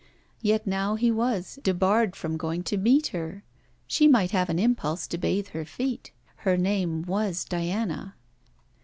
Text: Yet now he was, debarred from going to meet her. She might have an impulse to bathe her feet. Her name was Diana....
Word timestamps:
Yet 0.41 0.65
now 0.65 0.95
he 0.95 1.11
was, 1.11 1.59
debarred 1.61 2.15
from 2.15 2.35
going 2.35 2.63
to 2.63 2.75
meet 2.77 3.09
her. 3.09 3.43
She 3.85 4.07
might 4.07 4.31
have 4.31 4.49
an 4.49 4.57
impulse 4.57 5.05
to 5.05 5.19
bathe 5.19 5.49
her 5.49 5.63
feet. 5.63 6.11
Her 6.37 6.57
name 6.57 7.03
was 7.03 7.45
Diana.... 7.45 8.15